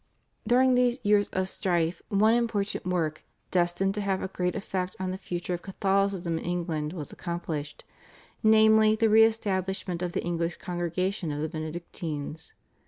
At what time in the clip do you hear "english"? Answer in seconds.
10.23-10.57